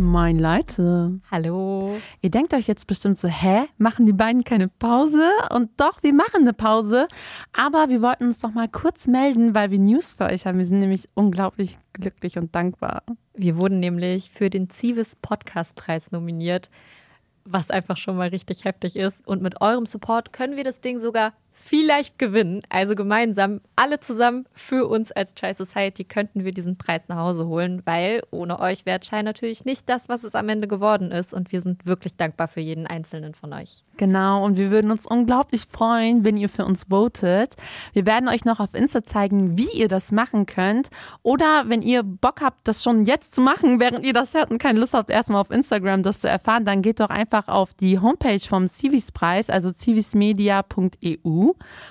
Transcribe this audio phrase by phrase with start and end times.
[0.00, 1.18] Moin Leute.
[1.28, 1.98] Hallo.
[2.20, 5.28] Ihr denkt euch jetzt bestimmt so, hä, machen die beiden keine Pause?
[5.50, 7.08] Und doch, wir machen eine Pause.
[7.52, 10.58] Aber wir wollten uns doch mal kurz melden, weil wir News für euch haben.
[10.58, 13.02] Wir sind nämlich unglaublich glücklich und dankbar.
[13.34, 16.70] Wir wurden nämlich für den Civis Podcastpreis nominiert,
[17.44, 19.26] was einfach schon mal richtig heftig ist.
[19.26, 22.62] Und mit eurem Support können wir das Ding sogar vielleicht gewinnen.
[22.68, 27.46] Also gemeinsam, alle zusammen für uns als Chai Society könnten wir diesen Preis nach Hause
[27.46, 31.34] holen, weil ohne euch wäre Chai natürlich nicht das, was es am Ende geworden ist.
[31.34, 33.82] Und wir sind wirklich dankbar für jeden einzelnen von euch.
[33.96, 37.56] Genau, und wir würden uns unglaublich freuen, wenn ihr für uns votet.
[37.92, 40.88] Wir werden euch noch auf Insta zeigen, wie ihr das machen könnt.
[41.22, 44.58] Oder wenn ihr Bock habt, das schon jetzt zu machen, während ihr das hört und
[44.58, 47.98] keine Lust habt, erstmal auf Instagram das zu erfahren, dann geht doch einfach auf die
[47.98, 51.47] Homepage vom Civis-Preis, also civismedia.eu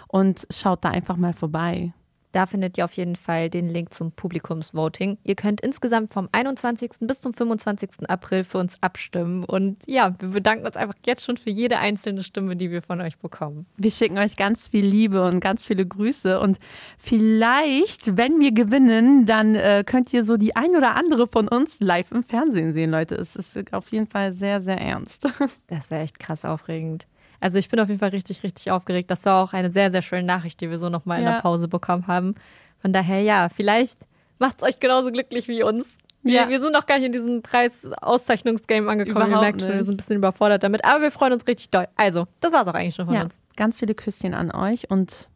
[0.08, 1.94] und schaut da einfach mal vorbei.
[2.38, 5.18] Da findet ihr auf jeden Fall den Link zum Publikumsvoting.
[5.24, 6.92] Ihr könnt insgesamt vom 21.
[7.00, 8.08] bis zum 25.
[8.10, 9.44] April für uns abstimmen.
[9.44, 13.02] Und ja, wir bedanken uns einfach jetzt schon für jede einzelne Stimme, die wir von
[13.02, 13.66] euch bekommen.
[13.78, 16.40] Wir schicken euch ganz viel Liebe und ganz viele Grüße.
[16.40, 16.60] Und
[17.00, 21.80] vielleicht, wenn wir gewinnen, dann äh, könnt ihr so die ein oder andere von uns
[21.80, 23.16] live im Fernsehen sehen, Leute.
[23.16, 25.28] Es ist auf jeden Fall sehr, sehr ernst.
[25.68, 27.08] Das wäre echt krass aufregend.
[27.40, 29.12] Also ich bin auf jeden Fall richtig, richtig aufgeregt.
[29.12, 31.28] Das war auch eine sehr, sehr schöne Nachricht, die wir so nochmal ja.
[31.28, 32.36] in der Pause bekommen haben.
[32.82, 34.00] Von daher, ja, vielleicht
[34.40, 35.86] macht es euch genauso glücklich wie uns.
[36.24, 36.50] Wir, ja.
[36.50, 39.28] wir sind noch gar nicht in diesem Preis-Auszeichnungsgame angekommen.
[39.28, 40.84] Überhaupt ihr merkt schon, wir sind ein bisschen überfordert damit.
[40.84, 41.88] Aber wir freuen uns richtig doll.
[41.96, 43.40] Also, das war es auch eigentlich schon von ja, uns.
[43.56, 45.30] Ganz viele Küsschen an euch und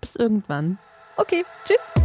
[0.00, 0.78] bis irgendwann.
[1.16, 2.03] Okay, tschüss.